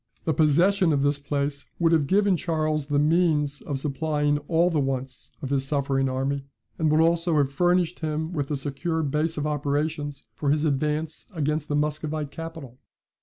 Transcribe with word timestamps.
The 0.25 0.33
possession 0.33 0.91
of 0.93 1.03
this 1.03 1.19
place 1.19 1.67
would 1.77 1.91
have 1.91 2.07
given 2.07 2.35
Charles 2.35 2.87
the 2.87 2.97
means 2.97 3.61
of 3.61 3.77
supplying 3.77 4.39
all 4.47 4.71
the 4.71 4.79
wants 4.79 5.29
of 5.43 5.51
his 5.51 5.63
suffering 5.67 6.09
army, 6.09 6.43
and 6.79 6.89
would 6.89 6.99
also 7.01 7.37
have 7.37 7.51
furnished 7.51 7.99
him 7.99 8.33
with 8.33 8.49
a 8.49 8.55
secure 8.55 9.03
base 9.03 9.37
of 9.37 9.45
operations 9.45 10.23
for 10.33 10.49
his 10.49 10.65
advance 10.65 11.27
against 11.35 11.67
the 11.67 11.75
Muscovite 11.75 12.31
capital. 12.31 12.79